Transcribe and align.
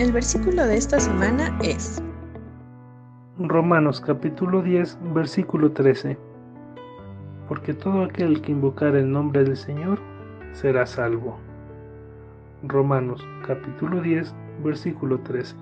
El 0.00 0.12
versículo 0.12 0.66
de 0.66 0.78
esta 0.78 0.98
semana 0.98 1.58
es 1.62 2.02
Romanos 3.38 4.00
capítulo 4.00 4.62
10, 4.62 4.96
versículo 5.12 5.72
13. 5.72 6.16
Porque 7.46 7.74
todo 7.74 8.04
aquel 8.04 8.40
que 8.40 8.52
invocar 8.52 8.96
el 8.96 9.12
nombre 9.12 9.44
del 9.44 9.58
Señor 9.58 9.98
será 10.54 10.86
salvo. 10.86 11.38
Romanos 12.62 13.22
capítulo 13.46 14.00
10, 14.00 14.34
versículo 14.64 15.18
13. 15.20 15.54